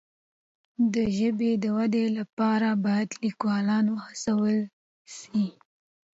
د 0.93 0.95
ژبې 1.17 1.51
د 1.63 1.65
ودي 1.77 2.05
لپاره 2.17 2.69
باید 2.85 3.09
لیکوالان 3.23 3.85
وهڅول 3.89 4.55
سي. 5.17 5.43